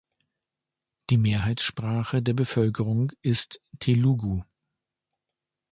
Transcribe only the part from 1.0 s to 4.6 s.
Die Mehrheitssprache der Bevölkerung ist Telugu.